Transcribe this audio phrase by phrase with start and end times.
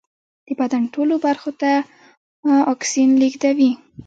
[0.47, 1.71] د بدن ټولو برخو ته
[2.73, 3.71] اکسیجن لېږدوي